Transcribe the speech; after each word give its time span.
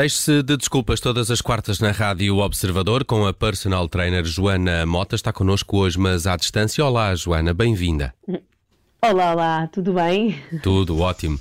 Deixe-se 0.00 0.42
de 0.42 0.56
desculpas 0.56 0.98
todas 0.98 1.30
as 1.30 1.42
quartas 1.42 1.78
na 1.78 1.90
Rádio 1.90 2.38
Observador 2.38 3.04
com 3.04 3.26
a 3.26 3.34
personal 3.34 3.86
trainer 3.86 4.24
Joana 4.24 4.86
Mota. 4.86 5.14
Está 5.14 5.30
connosco 5.30 5.76
hoje, 5.76 5.98
mas 5.98 6.26
à 6.26 6.36
distância. 6.36 6.82
Olá, 6.82 7.14
Joana, 7.14 7.52
bem-vinda. 7.52 8.14
Olá, 9.02 9.32
olá, 9.32 9.66
tudo 9.66 9.92
bem? 9.92 10.42
Tudo 10.62 10.98
ótimo. 11.00 11.38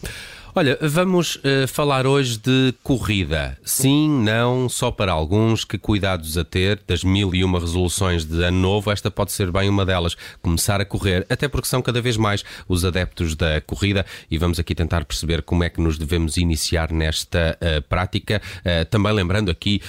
Olha, 0.59 0.77
vamos 0.81 1.37
uh, 1.37 1.65
falar 1.69 2.05
hoje 2.05 2.37
de 2.37 2.73
corrida. 2.83 3.57
Sim, 3.63 4.09
não, 4.09 4.67
só 4.67 4.91
para 4.91 5.09
alguns. 5.09 5.63
Que 5.63 5.77
cuidados 5.77 6.37
a 6.37 6.43
ter 6.43 6.81
das 6.85 7.01
mil 7.01 7.33
e 7.33 7.45
uma 7.45 7.61
resoluções 7.61 8.25
de 8.25 8.43
ano 8.43 8.59
novo. 8.59 8.91
Esta 8.91 9.09
pode 9.09 9.31
ser 9.31 9.53
bem 9.53 9.69
uma 9.69 9.85
delas. 9.85 10.17
Começar 10.41 10.81
a 10.81 10.85
correr, 10.85 11.25
até 11.29 11.47
porque 11.47 11.65
são 11.65 11.81
cada 11.81 12.01
vez 12.01 12.17
mais 12.17 12.43
os 12.67 12.83
adeptos 12.83 13.35
da 13.35 13.61
corrida 13.61 14.05
e 14.29 14.37
vamos 14.37 14.59
aqui 14.59 14.75
tentar 14.75 15.05
perceber 15.05 15.43
como 15.43 15.63
é 15.63 15.69
que 15.69 15.79
nos 15.79 15.97
devemos 15.97 16.35
iniciar 16.35 16.91
nesta 16.91 17.57
uh, 17.61 17.81
prática. 17.83 18.41
Uh, 18.57 18.83
também 18.89 19.13
lembrando 19.13 19.49
aqui, 19.49 19.81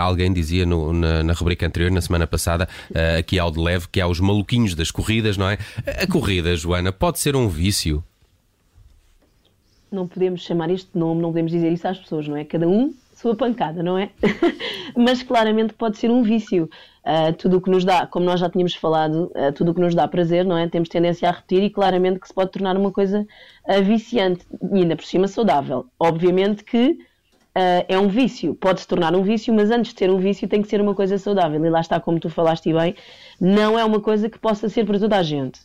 alguém 0.00 0.32
dizia 0.32 0.66
no, 0.66 0.92
na, 0.92 1.22
na, 1.22 1.32
rubrica 1.34 1.64
anterior, 1.64 1.92
na 1.92 2.00
semana 2.00 2.26
passada, 2.26 2.68
aqui 3.16 3.38
ao 3.38 3.52
de 3.52 3.60
leve, 3.60 3.86
que 3.86 4.00
há 4.00 4.08
os 4.08 4.18
maluquinhos 4.18 4.74
das 4.74 4.90
corridas, 4.90 5.36
não 5.36 5.48
é? 5.48 5.56
A 6.02 6.06
corrida, 6.08 6.56
Joana, 6.56 6.90
pode 6.90 7.20
ser 7.20 7.36
um 7.36 7.48
vício? 7.48 8.02
Não 9.90 10.06
podemos 10.06 10.42
chamar 10.42 10.70
este 10.70 10.96
nome, 10.96 11.20
não 11.20 11.30
podemos 11.30 11.52
dizer 11.52 11.72
isso 11.72 11.86
às 11.86 11.98
pessoas, 11.98 12.26
não 12.26 12.36
é? 12.36 12.44
Cada 12.44 12.68
um 12.68 12.94
sua 13.20 13.34
pancada, 13.34 13.82
não 13.82 13.98
é? 13.98 14.10
Mas 14.96 15.22
claramente 15.22 15.74
pode 15.74 15.98
ser 15.98 16.10
um 16.10 16.22
vício. 16.22 16.68
Uh, 17.00 17.32
tudo 17.34 17.56
o 17.56 17.60
que 17.60 17.70
nos 17.70 17.84
dá, 17.84 18.06
como 18.06 18.26
nós 18.26 18.40
já 18.40 18.48
tínhamos 18.48 18.74
falado, 18.74 19.32
uh, 19.34 19.52
tudo 19.54 19.70
o 19.70 19.74
que 19.74 19.80
nos 19.80 19.94
dá 19.94 20.06
prazer, 20.06 20.44
não 20.44 20.56
é? 20.56 20.68
Temos 20.68 20.88
tendência 20.88 21.28
a 21.28 21.32
repetir 21.32 21.62
e 21.62 21.70
claramente 21.70 22.18
que 22.18 22.28
se 22.28 22.34
pode 22.34 22.50
tornar 22.50 22.76
uma 22.76 22.90
coisa 22.90 23.26
uh, 23.66 23.82
viciante 23.82 24.46
e 24.72 24.78
ainda 24.78 24.96
por 24.96 25.04
cima 25.04 25.28
saudável. 25.28 25.86
Obviamente 25.98 26.64
que 26.64 26.98
é 27.88 27.98
um 27.98 28.06
vício, 28.06 28.54
pode 28.54 28.80
se 28.80 28.86
tornar 28.86 29.14
um 29.14 29.22
vício, 29.22 29.52
mas 29.52 29.72
antes 29.72 29.92
de 29.92 29.98
ser 29.98 30.08
um 30.08 30.18
vício 30.18 30.48
tem 30.48 30.62
que 30.62 30.68
ser 30.68 30.80
uma 30.80 30.94
coisa 30.94 31.18
saudável. 31.18 31.62
E 31.62 31.68
lá 31.68 31.80
está, 31.80 31.98
como 31.98 32.20
tu 32.20 32.30
falaste 32.30 32.72
bem, 32.72 32.94
não 33.40 33.76
é 33.76 33.84
uma 33.84 34.00
coisa 34.00 34.30
que 34.30 34.38
possa 34.38 34.68
ser 34.68 34.86
para 34.86 34.98
toda 35.00 35.16
a 35.16 35.22
gente 35.22 35.60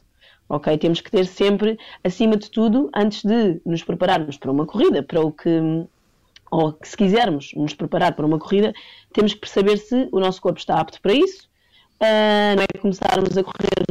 ok? 0.50 0.78
Temos 0.78 1.02
que 1.02 1.12
ter 1.12 1.26
sempre, 1.26 1.78
acima 2.04 2.38
de 2.38 2.50
tudo, 2.50 2.90
antes 2.96 3.24
de 3.24 3.60
nos 3.66 3.84
prepararmos 3.84 4.38
para 4.38 4.52
uma 4.52 4.66
corrida, 4.66 5.04
para 5.04 5.22
o 5.22 5.32
que, 5.32 5.50
ou 6.52 6.78
se 6.84 6.96
quisermos 6.96 7.52
nos 7.56 7.74
preparar 7.74 8.16
para 8.16 8.26
uma 8.26 8.40
corrida, 8.40 8.74
temos 9.14 9.34
que 9.34 9.40
perceber 9.40 9.78
se 9.78 10.08
o 10.12 10.20
nosso 10.20 10.42
corpo 10.42 10.60
está 10.60 10.80
apto 10.80 11.02
para 11.02 11.14
isso, 11.14 11.50
uh, 12.02 12.56
não 12.56 12.64
é 12.64 12.80
começarmos 12.80 13.38
a 13.38 13.44
correr 13.44 13.86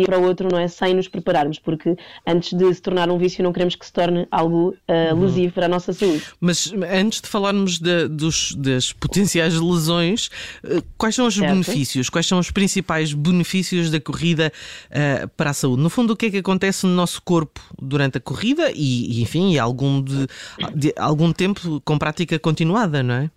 dia 0.00 0.06
para 0.06 0.18
o 0.18 0.24
outro, 0.24 0.48
não 0.50 0.58
é? 0.58 0.68
Sem 0.68 0.94
nos 0.94 1.08
prepararmos, 1.08 1.58
porque 1.58 1.96
antes 2.26 2.56
de 2.56 2.74
se 2.74 2.82
tornar 2.82 3.10
um 3.10 3.18
vício, 3.18 3.42
não 3.42 3.52
queremos 3.52 3.74
que 3.74 3.84
se 3.84 3.92
torne 3.92 4.26
algo 4.30 4.74
uh, 4.88 5.20
lesivo 5.20 5.52
para 5.52 5.66
a 5.66 5.68
nossa 5.68 5.92
saúde. 5.92 6.22
Mas 6.40 6.72
antes 6.90 7.20
de 7.20 7.28
falarmos 7.28 7.78
de, 7.78 8.08
dos, 8.08 8.54
das 8.54 8.92
potenciais 8.92 9.58
lesões, 9.58 10.30
uh, 10.64 10.82
quais 10.96 11.14
são 11.14 11.26
os 11.26 11.34
certo. 11.34 11.50
benefícios? 11.50 12.08
Quais 12.10 12.26
são 12.26 12.38
os 12.38 12.50
principais 12.50 13.12
benefícios 13.12 13.90
da 13.90 14.00
corrida 14.00 14.52
uh, 14.90 15.28
para 15.36 15.50
a 15.50 15.54
saúde? 15.54 15.82
No 15.82 15.90
fundo, 15.90 16.12
o 16.12 16.16
que 16.16 16.26
é 16.26 16.30
que 16.30 16.38
acontece 16.38 16.86
no 16.86 16.92
nosso 16.92 17.22
corpo 17.22 17.60
durante 17.80 18.18
a 18.18 18.20
corrida 18.20 18.70
e, 18.74 19.22
enfim, 19.22 19.58
algum, 19.58 20.02
de, 20.02 20.26
de 20.74 20.94
algum 20.96 21.32
tempo 21.32 21.80
com 21.84 21.98
prática 21.98 22.38
continuada, 22.38 23.02
não 23.02 23.14
é? 23.14 23.30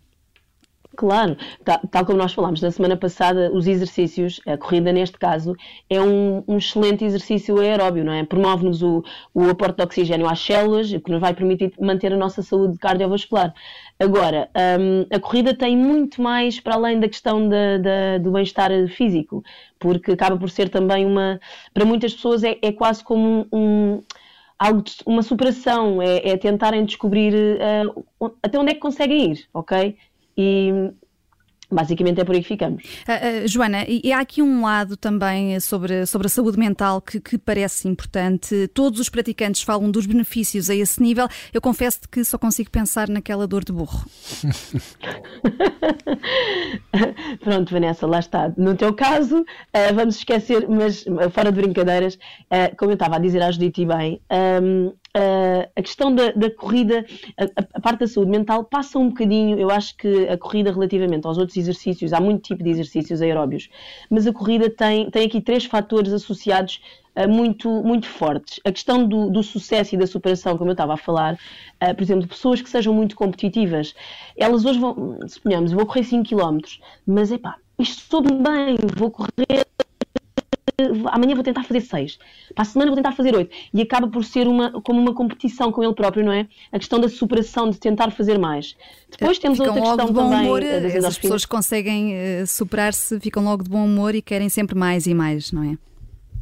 Claro, 0.96 1.36
tal, 1.66 1.80
tal, 1.90 2.06
como 2.06 2.20
nós 2.20 2.34
falámos 2.34 2.62
na 2.62 2.70
semana 2.70 2.96
passada, 2.96 3.52
os 3.52 3.66
exercícios, 3.66 4.40
a 4.46 4.56
corrida 4.58 4.94
neste 4.94 5.18
caso, 5.18 5.56
é 5.90 6.00
um, 6.00 6.44
um 6.48 6.58
excelente 6.58 7.04
exercício 7.04 7.60
aeróbio, 7.60 8.06
não 8.06 8.14
é? 8.14 8.24
Promove-nos 8.24 8.84
o, 8.84 9.04
o 9.34 9.50
aporte 9.50 9.78
de 9.78 9.84
oxigênio 9.84 10.30
às 10.30 10.40
células, 10.40 10.92
o 10.92 11.00
que 11.00 11.10
nos 11.12 11.20
vai 11.20 11.34
permitir 11.34 11.74
manter 11.80 12.14
a 12.14 12.18
nossa 12.18 12.44
saúde 12.44 12.78
cardiovascular. 12.78 13.56
Agora, 14.00 14.50
um, 14.80 15.16
a 15.16 15.20
corrida 15.20 15.56
tem 15.56 15.76
muito 15.76 16.22
mais 16.22 16.60
para 16.60 16.76
além 16.76 17.00
da 17.00 17.08
questão 17.08 17.50
da, 17.50 17.80
da, 17.80 18.18
do 18.20 18.32
bem-estar 18.32 18.70
físico, 18.90 19.44
porque 19.80 20.12
acaba 20.12 20.38
por 20.38 20.50
ser 20.52 20.70
também 20.70 21.08
uma. 21.08 21.40
Para 21.74 21.86
muitas 21.86 22.14
pessoas 22.14 22.44
é, 22.44 22.60
é 22.62 22.72
quase 22.72 23.04
como 23.04 23.48
um, 23.52 23.96
um 23.96 24.04
algo 24.60 24.84
uma 25.06 25.24
superação, 25.24 26.02
é, 26.02 26.30
é 26.30 26.38
tentarem 26.38 26.86
descobrir 26.86 27.34
uh, 28.20 28.32
até 28.44 28.60
onde 28.60 28.72
é 28.72 28.74
que 28.76 28.80
conseguem 28.80 29.32
ir, 29.32 29.48
ok? 29.54 29.98
E 30.38 30.94
basicamente 31.74 32.22
é 32.22 32.24
por 32.24 32.36
aí 32.36 32.42
que 32.42 32.48
ficamos. 32.48 32.84
Uh, 32.84 33.44
uh, 33.44 33.48
Joana, 33.48 33.86
e 33.88 34.14
há 34.14 34.20
aqui 34.20 34.42
um 34.42 34.64
lado 34.64 34.96
também 34.96 35.60
sobre, 35.60 36.06
sobre 36.06 36.28
a 36.28 36.30
saúde 36.30 36.58
mental 36.58 37.02
que, 37.02 37.20
que, 37.20 37.38
parece 37.38 37.88
importante. 37.88 38.68
Todos 38.74 39.00
os 39.00 39.10
praticantes 39.10 39.64
falam 39.64 39.92
dos 39.92 40.06
benefícios 40.06 40.70
a 40.70 40.76
esse 40.76 41.02
nível. 41.02 41.28
Eu 41.52 41.60
confesso 41.60 42.02
que 42.10 42.24
só 42.24 42.38
consigo 42.38 42.70
pensar 42.70 43.10
naquela 43.10 43.48
dor 43.48 43.64
de 43.64 43.74
burro. 43.74 44.06
Pronto, 47.42 47.74
Vanessa, 47.74 48.06
lá 48.06 48.20
está. 48.20 48.54
No 48.56 48.76
teu 48.76 48.94
caso, 48.94 49.40
uh, 49.40 49.96
vamos 49.96 50.18
esquecer, 50.18 50.68
mas 50.70 51.04
fora 51.32 51.52
de 51.52 51.62
brincadeiras, 51.62 52.20
como 52.78 52.92
eu 52.92 52.96
estava 52.96 53.16
a 53.16 53.20
dizer 53.20 53.42
à 53.42 53.50
Judite 53.52 53.86
bem, 53.86 54.22
um, 54.62 54.94
Uh, 55.16 55.70
a 55.76 55.82
questão 55.82 56.14
da, 56.14 56.32
da 56.32 56.50
corrida, 56.50 57.06
a, 57.38 57.44
a, 57.76 57.82
parte 57.82 58.00
da 58.00 58.08
saúde 58.08 58.32
mental 58.32 58.64
passa 58.64 58.98
um 58.98 59.10
bocadinho, 59.10 59.60
eu 59.60 59.70
acho 59.70 59.96
que 59.96 60.28
a 60.28 60.38
corrida 60.38 60.72
relativamente 60.72 61.28
aos 61.28 61.38
outros 61.38 61.56
exercícios, 61.56 62.14
há 62.14 62.20
muito 62.20 62.42
tipo 62.42 62.64
de 62.64 62.72
exercícios 62.72 63.22
aeróbios, 63.22 63.70
mas 64.10 64.26
a 64.26 64.34
corrida 64.34 64.72
tem, 64.72 65.12
tem 65.12 65.28
aqui 65.28 65.40
três 65.40 65.66
fatores 65.66 66.12
associados 66.12 66.82
muito, 67.30 67.70
muito 67.84 68.08
fortes. 68.08 68.60
A 68.66 68.72
questão 68.72 69.08
do, 69.08 69.30
do, 69.30 69.44
sucesso 69.44 69.94
e 69.94 69.98
da 69.98 70.08
superação, 70.08 70.58
como 70.58 70.72
eu 70.72 70.74
estava 70.74 70.96
a 70.96 70.98
falar, 70.98 71.36
uh, 71.36 71.96
por 71.96 72.02
exemplo, 72.02 72.28
pessoas 72.28 72.62
que 72.62 72.70
sejam 72.70 72.94
muito 72.94 73.16
competitivas, 73.16 73.94
elas 74.36 74.66
hoje 74.66 74.80
vão, 74.80 75.20
suponhamos, 75.28 75.72
vou 75.72 75.86
correr 75.86 76.04
5 76.04 76.28
km, 76.28 76.58
mas 77.06 77.32
é 77.32 77.38
pá, 77.38 77.58
isto 77.78 78.04
tudo 78.10 78.34
bem, 78.36 78.78
vou 78.96 79.12
correr 79.12 79.68
amanhã 81.08 81.36
vou 81.36 81.44
tentar 81.44 81.64
fazer 81.64 81.82
seis, 81.82 82.20
para 82.54 82.62
a 82.62 82.66
semana 82.66 82.92
vou 82.92 82.96
tentar 82.96 83.12
fazer 83.12 83.36
oito. 83.36 83.56
E 83.74 83.82
acaba 83.82 84.08
por 84.08 84.24
ser 84.24 84.48
uma, 84.48 84.72
como 84.82 85.00
uma 85.00 85.14
competição 85.14 85.72
com 85.72 85.84
ele 85.84 85.94
próprio, 85.94 86.26
não 86.26 86.32
é? 86.32 86.48
A 86.72 86.80
questão 86.80 87.00
da 87.00 87.10
superação, 87.10 87.70
de 87.70 87.80
tentar 87.80 88.12
fazer 88.12 88.38
mais. 88.38 88.76
Depois 89.10 89.40
temos 89.40 89.58
ficam 89.58 89.74
outra 89.74 89.90
questão 89.90 90.06
de 90.08 90.14
bom 90.14 90.30
também. 90.30 90.46
Humor, 90.46 90.64
eh, 90.64 90.98
as 91.06 91.18
pessoas 91.18 91.46
conseguem 91.46 92.14
uh, 92.14 92.48
superar-se 92.48 93.20
ficam 93.20 93.44
logo 93.44 93.64
de 93.64 93.70
bom 93.70 93.86
humor 93.86 94.16
e 94.16 94.22
querem 94.22 94.50
sempre 94.50 94.78
mais 94.78 95.08
e 95.08 95.14
mais, 95.14 95.52
não 95.52 95.64
é? 95.64 95.78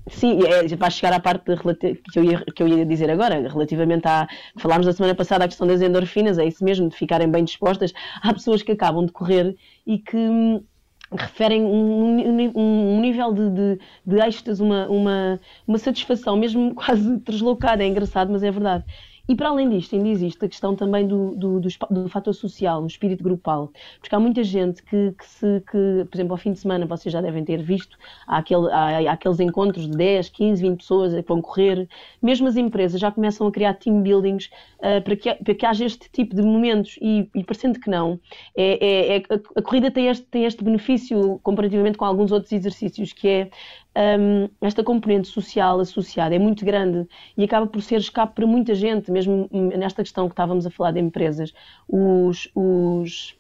Sim, 0.09 0.39
é, 0.43 0.67
vai 0.75 0.89
chegar 0.89 1.13
à 1.13 1.19
parte 1.19 1.43
que, 1.45 2.19
eu 2.19 2.23
ia, 2.23 2.43
que 2.43 2.63
eu 2.63 2.67
ia 2.67 2.85
dizer 2.85 3.09
agora, 3.09 3.47
relativamente 3.47 4.07
à. 4.07 4.27
Falámos 4.57 4.87
da 4.87 4.93
semana 4.93 5.13
passada 5.13 5.45
a 5.45 5.47
questão 5.47 5.67
das 5.67 5.81
endorfinas, 5.81 6.39
é 6.39 6.45
isso 6.45 6.63
mesmo, 6.63 6.89
de 6.89 6.95
ficarem 6.95 7.29
bem 7.29 7.43
dispostas. 7.43 7.93
Há 8.21 8.33
pessoas 8.33 8.63
que 8.63 8.71
acabam 8.71 9.05
de 9.05 9.11
correr 9.11 9.55
e 9.85 9.99
que 9.99 10.17
hum, 10.17 10.63
referem 11.11 11.63
um, 11.63 12.51
um, 12.55 13.01
nível 13.01 13.33
de, 13.33 13.49
de, 13.49 13.79
de 14.05 14.19
êxtase, 14.21 14.61
uma, 14.61 14.87
uma, 14.87 15.39
uma 15.67 15.77
satisfação, 15.77 16.37
mesmo 16.37 16.73
quase 16.75 17.17
deslocada, 17.17 17.83
é 17.83 17.87
engraçado, 17.87 18.31
mas 18.31 18.43
é 18.43 18.51
verdade. 18.51 18.85
E 19.27 19.35
para 19.35 19.49
além 19.49 19.69
disto, 19.69 19.95
ainda 19.95 20.09
existe 20.09 20.43
a 20.43 20.47
questão 20.47 20.75
também 20.75 21.07
do, 21.07 21.35
do, 21.35 21.59
do, 21.59 21.69
do 21.89 22.09
fator 22.09 22.33
social, 22.33 22.81
no 22.81 22.87
espírito 22.87 23.23
grupal. 23.23 23.71
Porque 23.99 24.13
há 24.13 24.19
muita 24.19 24.43
gente 24.43 24.83
que, 24.83 25.13
que, 25.17 25.25
se, 25.25 25.63
que, 25.71 26.05
por 26.09 26.15
exemplo, 26.15 26.33
ao 26.33 26.37
fim 26.37 26.51
de 26.51 26.59
semana, 26.59 26.85
vocês 26.85 27.11
já 27.11 27.21
devem 27.21 27.43
ter 27.43 27.61
visto, 27.61 27.97
há, 28.27 28.37
aquele, 28.37 28.71
há, 28.71 29.11
há 29.11 29.13
aqueles 29.13 29.39
encontros 29.39 29.89
de 29.89 29.95
10, 29.95 30.29
15, 30.29 30.61
20 30.61 30.77
pessoas 30.77 31.13
que 31.13 31.21
vão 31.21 31.41
correr. 31.41 31.87
Mesmo 32.21 32.47
as 32.47 32.55
empresas 32.55 32.99
já 32.99 33.11
começam 33.11 33.47
a 33.47 33.51
criar 33.51 33.75
team 33.75 34.01
buildings 34.01 34.49
uh, 34.79 35.01
para, 35.03 35.15
que, 35.15 35.33
para 35.33 35.55
que 35.55 35.65
haja 35.65 35.85
este 35.85 36.09
tipo 36.11 36.35
de 36.35 36.41
momentos. 36.41 36.97
E, 37.01 37.29
e 37.35 37.43
parecendo 37.43 37.79
que 37.79 37.89
não, 37.89 38.19
é, 38.55 38.85
é, 38.85 39.17
é 39.17 39.23
a, 39.29 39.59
a 39.59 39.61
corrida 39.61 39.91
tem 39.91 40.07
este, 40.07 40.25
tem 40.25 40.45
este 40.45 40.63
benefício 40.63 41.39
comparativamente 41.43 41.97
com 41.97 42.05
alguns 42.05 42.31
outros 42.31 42.51
exercícios, 42.51 43.13
que 43.13 43.27
é 43.27 43.49
um, 43.95 44.49
esta 44.61 44.83
componente 44.83 45.27
social 45.27 45.79
associada 45.79 46.33
é 46.33 46.39
muito 46.39 46.63
grande 46.63 47.07
e 47.37 47.43
acaba 47.43 47.67
por 47.67 47.81
ser 47.81 47.97
escape 47.97 48.35
para 48.35 48.47
muita 48.47 48.73
gente, 48.73 49.11
mesmo 49.11 49.49
nesta 49.51 50.01
questão 50.03 50.27
que 50.27 50.33
estávamos 50.33 50.65
a 50.65 50.69
falar 50.69 50.91
de 50.91 50.99
empresas. 50.99 51.53
Os, 51.89 52.49
os, 52.55 53.37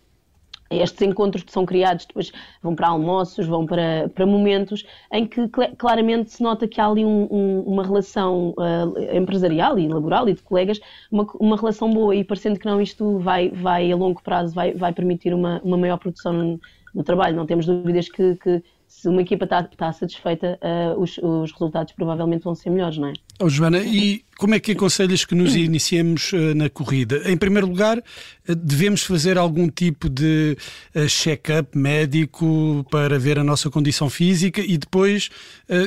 estes 0.69 1.01
encontros 1.01 1.43
que 1.43 1.51
são 1.51 1.65
criados 1.65 2.05
depois 2.05 2.31
vão 2.61 2.75
para 2.75 2.89
almoços, 2.89 3.47
vão 3.47 3.65
para, 3.65 4.09
para 4.13 4.25
momentos 4.25 4.85
em 5.11 5.25
que 5.25 5.47
claramente 5.77 6.31
se 6.31 6.43
nota 6.43 6.67
que 6.67 6.81
há 6.81 6.87
ali 6.87 7.05
um, 7.05 7.27
um, 7.31 7.61
uma 7.61 7.83
relação 7.83 8.53
uh, 8.57 9.15
empresarial 9.15 9.79
e 9.79 9.87
laboral 9.87 10.27
e 10.27 10.33
de 10.33 10.41
colegas, 10.41 10.79
uma, 11.09 11.25
uma 11.39 11.55
relação 11.55 11.91
boa 11.93 12.13
e 12.13 12.23
parecendo 12.23 12.59
que 12.59 12.65
não 12.65 12.81
isto 12.81 13.19
vai, 13.19 13.49
vai 13.49 13.91
a 13.91 13.95
longo 13.95 14.21
prazo 14.21 14.53
vai, 14.53 14.73
vai 14.73 14.91
permitir 14.91 15.33
uma, 15.33 15.61
uma 15.63 15.77
maior 15.77 15.97
produção 15.97 16.33
no, 16.33 16.59
no 16.93 17.03
trabalho. 17.03 17.35
Não 17.35 17.45
temos 17.45 17.65
dúvidas 17.65 18.09
que, 18.09 18.35
que 18.35 18.63
se 18.91 19.07
uma 19.07 19.21
equipa 19.21 19.45
está, 19.45 19.61
está 19.61 19.93
satisfeita, 19.93 20.59
uh, 20.61 20.99
os, 20.99 21.17
os, 21.17 21.53
resultados 21.53 21.93
provavelmente 21.93 22.43
vão 22.43 22.53
ser 22.53 22.69
melhores, 22.69 22.97
não 22.97 23.07
é? 23.07 23.13
Oh, 23.43 23.49
Joana, 23.49 23.79
e 23.79 24.23
como 24.37 24.53
é 24.53 24.59
que 24.59 24.73
aconselhas 24.73 25.25
que 25.25 25.33
nos 25.33 25.55
iniciemos 25.55 26.31
uh, 26.31 26.53
na 26.55 26.69
corrida? 26.69 27.23
Em 27.25 27.35
primeiro 27.35 27.65
lugar, 27.65 27.97
uh, 27.97 28.55
devemos 28.55 29.01
fazer 29.01 29.35
algum 29.35 29.67
tipo 29.67 30.07
de 30.07 30.55
check-up 31.07 31.75
médico 31.75 32.85
para 32.91 33.17
ver 33.17 33.39
a 33.39 33.43
nossa 33.43 33.67
condição 33.71 34.11
física 34.11 34.61
e 34.61 34.77
depois 34.77 35.29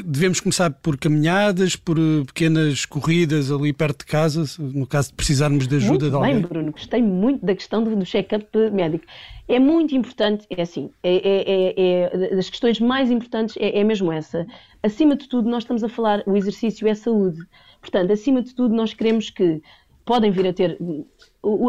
devemos 0.05 0.41
começar 0.41 0.71
por 0.71 0.97
caminhadas, 0.97 1.77
por 1.77 1.97
pequenas 2.27 2.85
corridas 2.87 3.53
ali 3.53 3.73
perto 3.73 4.01
de 4.01 4.07
casa, 4.07 4.45
no 4.59 4.87
caso 4.87 5.11
de 5.11 5.15
precisarmos 5.15 5.69
de 5.69 5.77
ajuda 5.77 5.91
muito 5.91 6.11
de 6.11 6.17
alguém. 6.17 6.35
Bem, 6.35 6.43
Bruno, 6.43 6.73
gostei 6.73 7.03
muito 7.03 7.45
da 7.45 7.55
questão 7.55 7.85
do, 7.85 7.95
do 7.95 8.05
check-up 8.05 8.47
médico. 8.73 9.05
É 9.47 9.59
muito 9.59 9.95
importante, 9.95 10.47
é 10.49 10.63
assim, 10.63 10.91
é, 11.03 11.17
é, 11.17 11.75
é, 11.77 12.31
é 12.31 12.37
das 12.37 12.49
questões 12.49 12.81
mais 12.81 13.11
importantes 13.11 13.57
é, 13.59 13.79
é 13.81 13.85
mesmo 13.85 14.11
essa. 14.11 14.47
Acima 14.83 15.17
de 15.17 15.29
tudo, 15.29 15.49
nós 15.49 15.65
estamos 15.65 15.85
a 15.85 15.89
falar, 15.89 16.23
o 16.27 16.37
exercício 16.37 16.89
é 16.89 16.95
saúde. 16.95 17.44
Portanto, 17.81 18.13
acima 18.13 18.43
de 18.43 18.55
tudo, 18.55 18.75
nós 18.75 18.95
queremos 18.95 19.31
que 19.31 19.63
podem 20.05 20.31
vir 20.31 20.47
a 20.49 20.53
ter. 20.53 20.79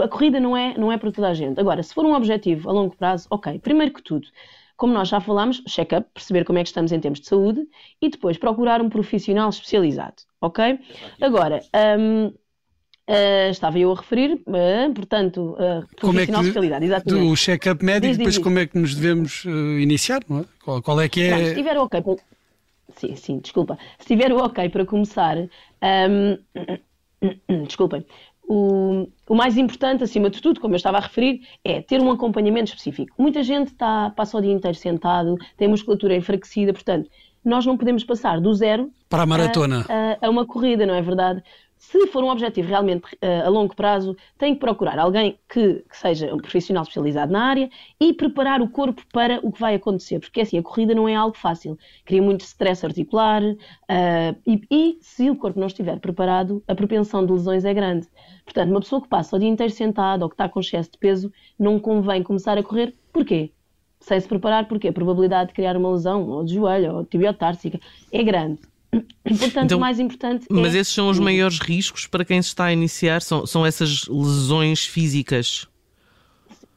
A 0.04 0.07
corrida 0.07 0.39
não 0.39 0.56
é, 0.56 0.77
não 0.77 0.92
é 0.92 0.98
para 0.98 1.12
toda 1.12 1.30
a 1.30 1.33
gente. 1.33 1.60
Agora, 1.60 1.81
se 1.83 1.94
for 1.94 2.06
um 2.06 2.13
objetivo 2.13 2.69
a 2.69 2.74
longo 2.74 2.95
prazo, 2.95 3.27
ok. 3.30 3.60
Primeiro 3.60 3.94
que 3.94 4.01
tudo, 4.01 4.27
como 4.77 4.94
nós 4.94 5.07
já 5.07 5.19
falámos, 5.19 5.62
check-up, 5.68 6.07
perceber 6.13 6.44
como 6.44 6.60
é 6.60 6.63
que 6.63 6.69
estamos 6.69 6.92
em 6.92 7.00
termos 7.00 7.19
de 7.19 7.27
saúde 7.27 7.62
e 8.01 8.10
depois 8.10 8.38
procurar 8.38 8.81
um 8.81 8.89
profissional 8.89 9.50
especializado, 9.50 10.16
ok? 10.42 10.80
Agora, 11.22 11.62
um, 12.00 12.33
Uh, 13.07 13.51
estava 13.51 13.78
eu 13.78 13.92
a 13.92 13.95
referir, 13.95 14.33
uh, 14.33 14.92
portanto, 14.95 15.56
uh, 15.60 15.86
profissional 15.95 16.42
é 16.42 16.45
de 16.45 16.51
qualidade, 16.54 16.86
exatamente. 16.86 17.28
Do 17.28 17.36
check-up 17.36 17.86
médico, 17.86 18.07
diz, 18.07 18.18
depois 18.18 18.33
diz, 18.33 18.44
como 18.44 18.57
é 18.57 18.66
que 18.66 18.80
nos 18.80 18.95
devemos 18.95 19.45
iniciar, 19.80 20.24
não 20.28 20.39
é? 20.39 20.45
Qual, 20.63 20.81
qual, 20.81 21.00
é 21.00 21.07
que 21.07 21.21
é... 21.21 21.30
Não, 21.30 21.38
se 21.38 21.44
estiver 21.50 21.78
ok, 21.78 22.01
sim, 22.95 23.15
sim, 23.15 23.39
desculpa, 23.39 23.77
se 23.97 24.13
estiver 24.13 24.33
ok 24.33 24.69
para 24.69 24.86
começar, 24.86 25.38
um... 25.38 26.38
desculpem, 27.65 28.06
o, 28.47 29.07
o, 29.27 29.36
mais 29.36 29.57
importante, 29.57 30.03
acima 30.03 30.30
de 30.30 30.42
tudo, 30.42 30.59
como 30.59 30.75
eu 30.75 30.77
estava 30.77 30.97
a 30.97 31.01
referir, 31.01 31.42
é 31.63 31.81
ter 31.81 32.00
um 32.00 32.12
acompanhamento 32.12 32.69
específico. 32.69 33.15
Muita 33.18 33.42
gente 33.42 33.69
está, 33.69 34.12
passa 34.12 34.38
o 34.38 34.42
dia 34.42 34.51
inteiro 34.51 34.77
sentado, 34.77 35.36
tem 35.57 35.68
musculatura 35.68 36.15
enfraquecida, 36.15 36.71
portanto, 36.71 37.09
nós 37.44 37.65
não 37.65 37.77
podemos 37.77 38.03
passar 38.03 38.39
do 38.39 38.53
zero 38.53 38.92
para 39.09 39.24
a 39.24 39.25
maratona 39.25 39.86
a, 39.88 40.13
a, 40.13 40.27
a 40.27 40.30
uma 40.30 40.45
corrida, 40.45 40.86
não 40.86 40.95
é 40.95 41.01
verdade? 41.01 41.44
Se 41.77 42.07
for 42.07 42.24
um 42.24 42.30
objetivo 42.30 42.68
realmente 42.69 43.04
uh, 43.16 43.45
a 43.45 43.50
longo 43.50 43.75
prazo, 43.75 44.16
tem 44.38 44.54
que 44.54 44.60
procurar 44.60 44.98
alguém 44.98 45.38
que, 45.48 45.83
que, 45.89 45.98
seja 45.98 46.33
um 46.33 46.38
profissional 46.38 46.83
especializado 46.83 47.31
na 47.31 47.44
área 47.44 47.69
e 48.00 48.13
preparar 48.13 48.62
o 48.62 48.69
corpo 48.69 49.04
para 49.12 49.39
o 49.44 49.51
que 49.51 49.60
vai 49.60 49.75
acontecer, 49.75 50.19
porque 50.19 50.42
assim, 50.42 50.57
a 50.57 50.63
corrida 50.63 50.95
não 50.95 51.07
é 51.07 51.16
algo 51.16 51.38
fácil, 51.38 51.77
cria 52.06 52.22
muito 52.22 52.42
stress 52.42 52.86
articular 52.86 53.44
uh, 53.44 53.56
e, 54.48 54.62
e, 54.72 54.98
se 55.01 55.30
o 55.30 55.36
corpo 55.36 55.60
não 55.60 55.68
estiver 55.68 56.00
preparado, 56.00 56.63
a 56.68 56.74
propensão 56.74 57.25
de 57.25 57.31
lesões 57.33 57.66
é 57.66 57.74
grande. 57.74 58.07
Portanto, 58.45 58.69
uma 58.69 58.80
pessoa 58.80 59.01
que 59.01 59.07
passa 59.07 59.36
o 59.36 59.39
dia 59.39 59.50
inteiro 59.50 59.74
sentada 59.74 60.24
ou 60.24 60.30
que 60.30 60.36
está 60.36 60.48
com 60.48 60.60
excesso 60.60 60.92
de 60.92 60.98
peso, 60.98 61.31
não 61.60 61.80
convém 61.80 62.24
começar 62.24 62.57
a 62.57 62.63
correr. 62.63 62.95
Porquê? 63.12 63.51
Sem 64.00 64.19
se 64.19 64.28
preparar, 64.28 64.68
porque 64.68 64.88
a 64.88 64.94
probabilidade 64.94 65.50
de 65.50 65.56
criar 65.56 65.75
uma 65.75 65.92
lesão, 65.92 66.28
ou 66.30 66.44
de 66.44 66.54
joelho, 66.54 66.95
ou 66.95 67.06
tibiotársica, 67.06 67.80
é 68.12 68.24
grande. 68.24 68.60
Portanto, 69.24 69.65
então, 69.65 69.80
mais 69.80 70.00
importante 70.00 70.45
Mas 70.50 70.75
é... 70.75 70.80
esses 70.80 70.94
são 70.94 71.09
os 71.09 71.19
maiores 71.19 71.59
riscos 71.59 72.07
para 72.07 72.24
quem 72.24 72.42
se 72.42 72.50
está 72.50 72.65
a 72.65 72.74
iniciar? 72.74 73.21
São, 73.21 73.45
são 73.45 73.65
essas 73.65 74.07
lesões 74.07 74.86
físicas? 74.86 75.68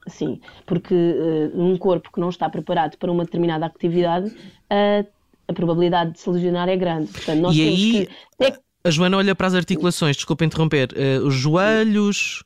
Sim, 0.07 0.41
porque 0.67 0.95
uh, 0.95 1.61
um 1.61 1.77
corpo 1.77 2.11
que 2.13 2.19
não 2.19 2.31
está 2.31 2.49
preparado 2.49 2.97
para 2.97 3.13
uma 3.13 3.25
determinada 3.25 3.67
atividade, 3.67 4.29
uh, 4.31 5.07
a 5.47 5.53
probabilidade 5.53 6.13
de 6.13 6.21
se 6.21 6.31
lesionar 6.31 6.69
é 6.69 6.77
grande. 6.77 7.13
Portanto, 7.13 7.41
nós 7.41 7.55
e 7.55 7.63
aí, 7.63 8.09
que... 8.39 8.59
a 8.85 8.91
Joana 8.91 9.19
olha 9.19 9.35
para 9.35 9.47
as 9.47 9.55
articulações, 9.55 10.17
desculpa 10.17 10.45
interromper, 10.45 10.89
uh, 10.93 11.27
os 11.27 11.35
joelhos... 11.35 12.43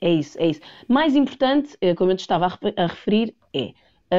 É 0.00 0.12
isso, 0.12 0.38
é 0.40 0.48
isso. 0.48 0.60
Mais 0.88 1.16
importante, 1.16 1.76
como 1.96 2.12
eu 2.12 2.16
te 2.16 2.20
estava 2.20 2.46
a 2.46 2.86
referir, 2.86 3.34
é 3.52 3.72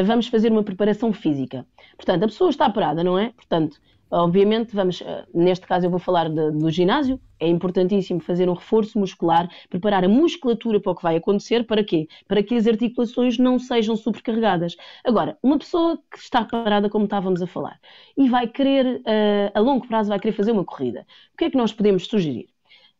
vamos 0.03 0.27
fazer 0.27 0.51
uma 0.51 0.61
preparação 0.61 1.11
física. 1.11 1.65
Portanto, 1.95 2.23
a 2.23 2.27
pessoa 2.27 2.49
está 2.49 2.69
parada, 2.69 3.03
não 3.03 3.17
é? 3.17 3.31
Portanto, 3.31 3.77
Obviamente, 4.11 4.75
vamos, 4.75 5.01
eh, 5.01 5.25
neste 5.33 5.67
caso 5.67 5.85
eu 5.85 5.89
vou 5.91 5.99
falar 5.99 6.29
de, 6.29 6.51
do 6.51 6.71
ginásio, 6.71 7.19
é 7.39 7.47
importantíssimo 7.47 8.19
fazer 8.19 8.49
um 8.49 8.53
reforço 8.53 8.97
muscular, 8.99 9.47
preparar 9.69 10.03
a 10.03 10.09
musculatura 10.09 10.79
para 10.79 10.91
o 10.91 10.95
que 10.95 11.03
vai 11.03 11.15
acontecer, 11.17 11.65
para 11.65 11.83
quê? 11.83 12.07
Para 12.27 12.41
que 12.41 12.55
as 12.55 12.65
articulações 12.65 13.37
não 13.37 13.59
sejam 13.59 13.95
supercarregadas. 13.95 14.75
Agora, 15.05 15.37
uma 15.43 15.59
pessoa 15.59 15.97
que 16.11 16.17
está 16.17 16.43
parada, 16.43 16.89
como 16.89 17.05
estávamos 17.05 17.41
a 17.41 17.47
falar, 17.47 17.79
e 18.17 18.27
vai 18.27 18.47
querer, 18.47 19.01
eh, 19.05 19.51
a 19.53 19.59
longo 19.59 19.87
prazo, 19.87 20.09
vai 20.09 20.19
querer 20.19 20.33
fazer 20.33 20.51
uma 20.51 20.65
corrida, 20.65 21.05
o 21.33 21.37
que 21.37 21.45
é 21.45 21.49
que 21.51 21.57
nós 21.57 21.71
podemos 21.71 22.07
sugerir? 22.07 22.49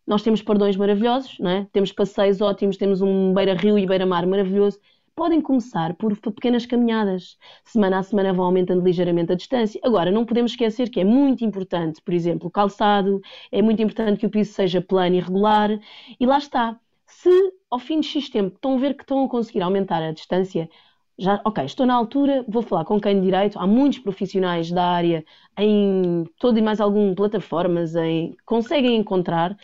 Nós 0.05 0.23
temos 0.23 0.41
pardões 0.41 0.75
maravilhosos, 0.75 1.37
não 1.39 1.49
é? 1.51 1.67
temos 1.71 1.91
passeios 1.91 2.41
ótimos, 2.41 2.77
temos 2.77 3.01
um 3.01 3.33
beira-rio 3.33 3.77
e 3.77 3.85
beira-mar 3.85 4.25
maravilhoso, 4.25 4.79
podem 5.19 5.41
começar 5.41 5.95
por 5.95 6.15
pequenas 6.17 6.65
caminhadas. 6.65 7.37
Semana 7.65 7.99
a 7.99 8.03
semana 8.03 8.31
vão 8.31 8.45
aumentando 8.45 8.81
ligeiramente 8.81 9.33
a 9.33 9.35
distância. 9.35 9.77
Agora, 9.83 10.09
não 10.09 10.25
podemos 10.25 10.51
esquecer 10.51 10.89
que 10.89 11.01
é 11.01 11.03
muito 11.03 11.43
importante, 11.43 12.01
por 12.01 12.13
exemplo, 12.13 12.47
o 12.47 12.49
calçado, 12.49 13.19
é 13.51 13.61
muito 13.61 13.81
importante 13.81 14.17
que 14.17 14.25
o 14.25 14.29
piso 14.29 14.53
seja 14.53 14.81
plano 14.81 15.17
e 15.17 15.19
regular. 15.19 15.77
E 16.17 16.25
lá 16.25 16.37
está. 16.37 16.79
Se 17.05 17.29
ao 17.69 17.79
fim 17.79 17.99
de 17.99 18.07
X 18.07 18.29
tempo 18.29 18.55
estão 18.55 18.75
a 18.75 18.77
ver 18.77 18.93
que 18.95 19.03
estão 19.03 19.25
a 19.25 19.27
conseguir 19.27 19.61
aumentar 19.61 20.01
a 20.01 20.13
distância, 20.13 20.69
já, 21.17 21.41
ok, 21.43 21.65
estou 21.65 21.85
na 21.85 21.95
altura, 21.95 22.45
vou 22.47 22.61
falar 22.61 22.85
com 22.85 22.97
quem 22.97 23.15
de 23.15 23.25
direito. 23.25 23.59
Há 23.59 23.67
muitos 23.67 23.99
profissionais 23.99 24.71
da 24.71 24.85
área 24.85 25.25
em 25.57 26.23
todo 26.39 26.57
e 26.57 26.61
mais 26.61 26.79
algum 26.79 27.13
plataformas 27.13 27.93
em 27.93 28.37
conseguem 28.45 28.95
encontrar 28.95 29.57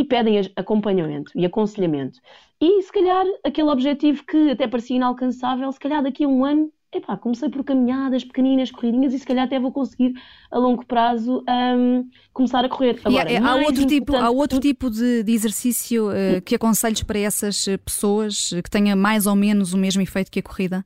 e 0.00 0.04
pedem 0.04 0.38
acompanhamento 0.54 1.32
e 1.34 1.46
aconselhamento. 1.46 2.20
E 2.60 2.82
se 2.82 2.92
calhar 2.92 3.24
aquele 3.42 3.70
objetivo 3.70 4.24
que 4.26 4.50
até 4.50 4.68
parecia 4.68 4.96
inalcançável, 4.96 5.72
se 5.72 5.80
calhar 5.80 6.02
daqui 6.02 6.24
a 6.24 6.28
um 6.28 6.44
ano, 6.44 6.70
epá, 6.92 7.16
comecei 7.16 7.48
por 7.48 7.64
caminhadas 7.64 8.22
pequeninas, 8.22 8.70
corridinhas 8.70 9.14
e 9.14 9.18
se 9.18 9.26
calhar 9.26 9.46
até 9.46 9.58
vou 9.58 9.72
conseguir 9.72 10.12
a 10.50 10.58
longo 10.58 10.84
prazo 10.84 11.42
um, 11.48 12.08
começar 12.34 12.62
a 12.62 12.68
correr. 12.68 13.00
Agora, 13.04 13.32
é, 13.32 13.38
há, 13.38 13.56
outro 13.56 13.86
tipo, 13.86 14.16
há 14.16 14.28
outro 14.28 14.60
tipo 14.60 14.90
de, 14.90 15.22
de 15.22 15.32
exercício 15.32 16.10
uh, 16.10 16.42
que 16.44 16.54
aconselhos 16.54 17.02
para 17.02 17.18
essas 17.18 17.66
eh, 17.66 17.78
pessoas 17.78 18.50
que 18.62 18.70
tenha 18.70 18.94
mais 18.94 19.26
ou 19.26 19.34
menos 19.34 19.72
o 19.72 19.78
mesmo 19.78 20.02
efeito 20.02 20.30
que 20.30 20.40
a 20.40 20.42
corrida? 20.42 20.84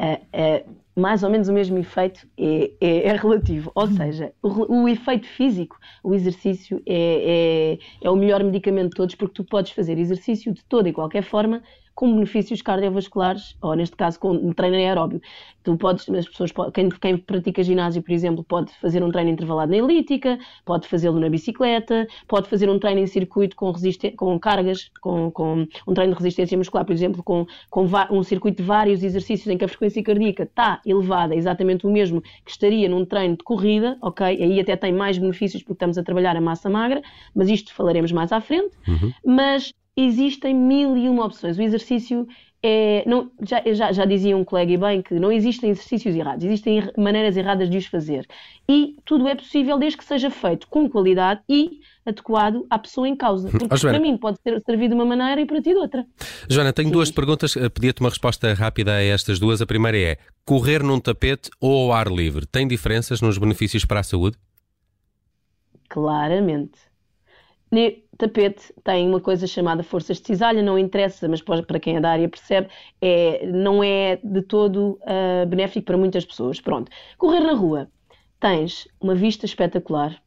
Uh, 0.00 0.14
uh, 0.14 0.76
mais 0.98 1.22
ou 1.22 1.30
menos 1.30 1.48
o 1.48 1.52
mesmo 1.52 1.78
efeito 1.78 2.26
é, 2.36 2.72
é, 2.80 3.08
é 3.08 3.16
relativo. 3.16 3.70
Ou 3.74 3.86
seja, 3.86 4.32
o, 4.42 4.82
o, 4.82 4.88
efeito 4.88 5.26
físico, 5.26 5.78
o 6.02 6.14
exercício 6.14 6.82
é, 6.84 7.78
é, 8.02 8.06
é, 8.06 8.10
o 8.10 8.16
melhor 8.16 8.42
medicamento 8.42 8.90
de 8.90 8.96
todos, 8.96 9.14
porque 9.14 9.34
tu 9.34 9.44
podes 9.44 9.72
fazer 9.72 9.96
exercício 9.98 10.52
de 10.52 10.64
toda 10.64 10.88
e 10.88 10.92
qualquer 10.92 11.22
forma 11.22 11.62
com 11.98 12.14
benefícios 12.14 12.62
cardiovasculares, 12.62 13.56
ou 13.60 13.74
neste 13.74 13.96
caso 13.96 14.20
com 14.20 14.30
um 14.30 14.52
treino 14.52 14.76
aeróbio. 14.76 15.20
Tu 15.64 15.76
podes, 15.76 16.08
as 16.08 16.28
pessoas, 16.28 16.52
quem, 16.72 16.88
quem 16.90 17.16
pratica 17.16 17.60
ginásio, 17.60 18.00
por 18.00 18.12
exemplo, 18.12 18.44
pode 18.44 18.72
fazer 18.74 19.02
um 19.02 19.10
treino 19.10 19.30
intervalado 19.30 19.72
na 19.72 19.78
elíptica, 19.78 20.38
pode 20.64 20.86
fazê-lo 20.86 21.18
na 21.18 21.28
bicicleta, 21.28 22.06
pode 22.28 22.48
fazer 22.48 22.70
um 22.70 22.78
treino 22.78 23.00
em 23.00 23.06
circuito 23.08 23.56
com, 23.56 23.72
com 24.16 24.38
cargas, 24.38 24.92
com, 25.00 25.28
com, 25.32 25.66
um 25.88 25.92
treino 25.92 26.12
de 26.12 26.18
resistência 26.18 26.56
muscular, 26.56 26.86
por 26.86 26.92
exemplo, 26.92 27.20
com, 27.20 27.44
com 27.68 27.84
um 28.12 28.22
circuito 28.22 28.62
de 28.62 28.68
vários 28.68 29.02
exercícios 29.02 29.48
em 29.48 29.58
que 29.58 29.64
a 29.64 29.68
frequência 29.68 30.00
cardíaca 30.00 30.44
está 30.44 30.80
elevada, 30.86 31.34
exatamente 31.34 31.84
o 31.84 31.90
mesmo 31.90 32.22
que 32.22 32.52
estaria 32.52 32.88
num 32.88 33.04
treino 33.04 33.36
de 33.36 33.42
corrida, 33.42 33.98
ok? 34.00 34.24
Aí 34.24 34.60
até 34.60 34.76
tem 34.76 34.92
mais 34.92 35.18
benefícios 35.18 35.64
porque 35.64 35.72
estamos 35.72 35.98
a 35.98 36.04
trabalhar 36.04 36.36
a 36.36 36.40
massa 36.40 36.70
magra, 36.70 37.02
mas 37.34 37.48
isto 37.48 37.74
falaremos 37.74 38.12
mais 38.12 38.30
à 38.30 38.40
frente. 38.40 38.70
Uhum. 38.86 39.12
Mas 39.26 39.74
existem 39.98 40.54
mil 40.54 40.96
e 40.96 41.08
uma 41.08 41.24
opções. 41.24 41.58
O 41.58 41.62
exercício 41.62 42.26
é. 42.62 43.04
Não, 43.06 43.30
já, 43.42 43.62
já, 43.72 43.92
já 43.92 44.04
dizia 44.04 44.36
um 44.36 44.44
colega 44.44 44.72
e 44.72 44.76
bem 44.76 45.02
que 45.02 45.14
não 45.14 45.30
existem 45.30 45.70
exercícios 45.70 46.14
errados, 46.14 46.44
existem 46.44 46.90
maneiras 46.96 47.36
erradas 47.36 47.68
de 47.68 47.76
os 47.76 47.86
fazer. 47.86 48.26
E 48.68 48.96
tudo 49.04 49.26
é 49.28 49.34
possível 49.34 49.78
desde 49.78 49.98
que 49.98 50.04
seja 50.04 50.30
feito 50.30 50.66
com 50.68 50.88
qualidade 50.88 51.40
e 51.48 51.80
adequado 52.06 52.64
à 52.70 52.78
pessoa 52.78 53.08
em 53.08 53.16
causa. 53.16 53.48
Porque 53.50 53.66
oh, 53.74 53.80
para 53.80 54.00
mim 54.00 54.16
pode 54.16 54.40
ser 54.40 54.60
servido 54.64 54.94
de 54.94 55.00
uma 55.00 55.04
maneira 55.04 55.40
e 55.40 55.46
para 55.46 55.60
ti 55.60 55.70
de 55.70 55.76
outra. 55.76 56.06
Joana, 56.48 56.72
tenho 56.72 56.88
Sim. 56.88 56.94
duas 56.94 57.10
perguntas. 57.10 57.56
Eh, 57.56 57.68
pedia-te 57.68 58.00
uma 58.00 58.08
resposta 58.08 58.52
rápida 58.54 58.92
a 58.92 59.02
estas 59.02 59.38
duas. 59.38 59.60
A 59.60 59.66
primeira 59.66 59.98
é: 59.98 60.16
correr 60.44 60.82
num 60.82 61.00
tapete 61.00 61.50
ou 61.60 61.90
ao 61.90 61.92
ar 61.92 62.08
livre 62.08 62.46
tem 62.46 62.66
diferenças 62.66 63.20
nos 63.20 63.38
benefícios 63.38 63.84
para 63.84 64.00
a 64.00 64.02
saúde? 64.02 64.36
Claramente 65.88 66.87
tapete 68.16 68.72
tem 68.82 69.08
uma 69.08 69.20
coisa 69.20 69.46
chamada 69.46 69.82
forças 69.82 70.18
de 70.20 70.26
cisalha, 70.26 70.62
não 70.62 70.78
interessa, 70.78 71.28
mas 71.28 71.40
para 71.40 71.78
quem 71.78 71.96
é 71.96 72.00
da 72.00 72.10
área 72.10 72.28
percebe, 72.28 72.68
é, 73.00 73.46
não 73.46 73.82
é 73.82 74.18
de 74.22 74.42
todo 74.42 74.98
uh, 75.02 75.46
benéfico 75.46 75.86
para 75.86 75.96
muitas 75.96 76.24
pessoas. 76.24 76.60
Pronto. 76.60 76.90
Correr 77.16 77.40
na 77.40 77.52
rua, 77.52 77.88
tens 78.40 78.88
uma 79.00 79.14
vista 79.14 79.46
espetacular, 79.46 80.20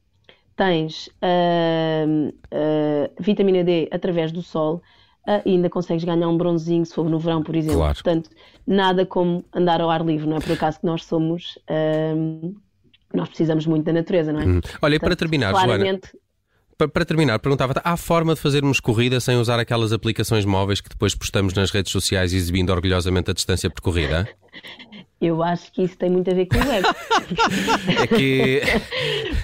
tens 0.55 1.07
uh, 1.07 2.29
uh, 2.29 3.13
vitamina 3.19 3.63
D 3.63 3.89
através 3.91 4.31
do 4.31 4.41
sol, 4.41 4.81
uh, 5.27 5.41
e 5.45 5.51
ainda 5.51 5.69
consegues 5.69 6.03
ganhar 6.03 6.27
um 6.27 6.37
bronzinho 6.37 6.85
se 6.85 6.93
for 6.93 7.09
no 7.09 7.19
verão, 7.19 7.43
por 7.43 7.55
exemplo. 7.55 7.79
Claro. 7.79 7.93
Portanto, 7.95 8.29
nada 8.65 9.05
como 9.05 9.43
andar 9.53 9.81
ao 9.81 9.89
ar 9.89 10.05
livre, 10.05 10.27
não 10.27 10.37
é 10.37 10.39
por 10.39 10.53
acaso 10.53 10.79
que 10.79 10.85
nós 10.85 11.03
somos. 11.03 11.57
Uh, 11.69 12.55
nós 13.13 13.27
precisamos 13.27 13.65
muito 13.65 13.83
da 13.83 13.91
natureza, 13.91 14.31
não 14.31 14.39
é? 14.39 14.45
Hum. 14.45 14.61
Olha, 14.81 14.97
Portanto, 14.97 15.01
para 15.01 15.15
terminar, 15.17 15.51
claramente... 15.51 16.07
Joana, 16.07 16.20
para, 16.87 17.05
terminar, 17.05 17.39
perguntava 17.39 17.73
há 17.83 17.97
forma 17.97 18.33
de 18.33 18.39
fazermos 18.39 18.79
corrida 18.79 19.19
sem 19.19 19.37
usar 19.37 19.59
aquelas 19.59 19.91
aplicações 19.93 20.45
móveis 20.45 20.81
que 20.81 20.89
depois 20.89 21.15
postamos 21.15 21.53
nas 21.53 21.71
redes 21.71 21.91
sociais 21.91 22.33
exibindo 22.33 22.71
orgulhosamente 22.71 23.31
a 23.31 23.33
distância 23.33 23.69
percorrida? 23.69 24.27
Eu 25.21 25.43
acho 25.43 25.71
que 25.71 25.83
isso 25.83 25.95
tem 25.97 26.09
muito 26.09 26.31
a 26.31 26.33
ver 26.33 26.47
com 26.47 26.57
o 26.57 26.71
ego. 26.71 26.87
é 28.01 28.07
que. 28.07 28.61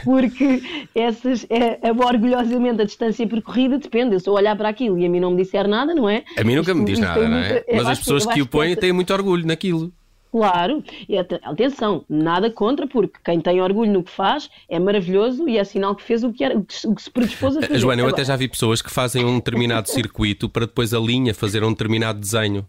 Porque 0.04 0.64
essas, 0.96 1.46
é, 1.52 1.88
é, 1.88 1.92
orgulhosamente 1.92 2.82
a 2.82 2.86
distância 2.86 3.28
percorrida 3.28 3.78
depende. 3.78 4.16
Eu 4.16 4.20
sou 4.20 4.36
olhar 4.36 4.56
para 4.56 4.70
aquilo 4.70 4.98
e 4.98 5.06
a 5.06 5.10
mim 5.10 5.20
não 5.20 5.32
me 5.32 5.44
disser 5.44 5.68
nada, 5.68 5.94
não 5.94 6.10
é? 6.10 6.24
A 6.36 6.44
mim 6.44 6.56
nunca 6.56 6.72
isto, 6.72 6.80
me 6.80 6.86
diz 6.86 6.98
nada, 6.98 7.30
não 7.30 7.38
é? 7.38 7.64
Mas 7.72 7.88
as 7.88 8.00
pessoas 8.00 8.26
que, 8.26 8.34
que 8.34 8.42
o 8.42 8.48
põem 8.48 8.76
têm 8.76 8.92
muito 8.92 9.14
orgulho 9.14 9.46
naquilo. 9.46 9.94
Claro, 10.32 10.84
e 11.08 11.18
atenção, 11.18 12.04
nada 12.10 12.52
contra, 12.52 12.86
porque 12.86 13.18
quem 13.24 13.40
tem 13.40 13.62
orgulho 13.62 13.92
no 13.92 14.04
que 14.04 14.12
faz 14.12 14.50
é 14.70 14.78
maravilhoso 14.78 15.48
e 15.48 15.58
é 15.58 15.64
sinal 15.64 15.96
que 15.96 16.04
fez 16.04 16.24
o 16.24 16.34
que, 16.34 16.44
era, 16.44 16.58
o 16.58 16.96
que 16.96 17.02
se 17.02 17.10
predispôs 17.10 17.56
a 17.58 17.62
fazer. 17.62 17.80
Joana, 17.80 18.02
eu 18.02 18.10
até 18.10 18.24
já 18.24 18.36
vi 18.36 18.48
pessoas 18.48 18.82
que 18.82 18.92
fazem 18.92 19.26
um 19.26 19.38
determinado 19.38 19.90
circuito 19.90 20.50
para 20.50 20.66
depois 20.66 20.94
a 20.94 21.00
linha 21.00 21.34
fazer 21.34 21.64
um 21.64 21.70
determinado 21.70 22.20
desenho. 22.20 22.66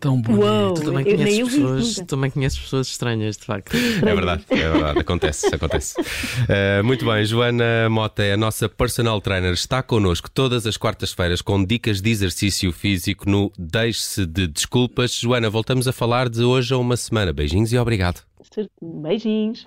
Tão 0.00 0.20
bonito. 0.20 0.44
Uou, 0.44 0.74
tu 0.74 0.82
também 0.82 1.04
conheces, 1.04 1.54
pessoas, 1.54 1.94
também 2.06 2.30
conheces 2.30 2.58
pessoas 2.58 2.88
estranhas, 2.88 3.36
de 3.36 3.44
facto. 3.44 3.74
É 3.74 4.14
verdade, 4.14 4.44
é 4.50 4.70
verdade, 4.70 4.98
acontece, 4.98 5.54
acontece. 5.54 5.94
Uh, 6.00 6.84
muito 6.84 7.04
bem, 7.06 7.24
Joana 7.24 7.88
Mota 7.88 8.22
é 8.22 8.34
a 8.34 8.36
nossa 8.36 8.68
personal 8.68 9.20
trainer, 9.20 9.52
está 9.52 9.82
connosco 9.82 10.30
todas 10.30 10.66
as 10.66 10.76
quartas-feiras 10.76 11.40
com 11.40 11.64
dicas 11.64 12.02
de 12.02 12.10
exercício 12.10 12.70
físico 12.72 13.28
no 13.28 13.50
Deixe-se 13.58 14.26
de 14.26 14.46
Desculpas. 14.46 15.14
Joana, 15.14 15.48
voltamos 15.48 15.88
a 15.88 15.92
falar 15.92 16.28
de 16.28 16.42
hoje 16.42 16.74
a 16.74 16.78
uma 16.78 16.96
semana. 16.96 17.32
Beijinhos 17.32 17.72
e 17.72 17.78
obrigado. 17.78 18.22
Beijinhos. 18.82 19.66